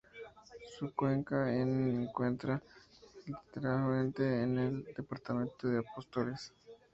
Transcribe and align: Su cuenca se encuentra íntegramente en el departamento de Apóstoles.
Su 0.79 0.95
cuenca 0.95 1.45
se 1.45 1.61
encuentra 1.61 2.59
íntegramente 3.27 4.41
en 4.41 4.57
el 4.57 4.83
departamento 4.95 5.67
de 5.67 5.77
Apóstoles. 5.77 6.51